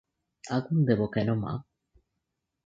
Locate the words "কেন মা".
1.13-1.51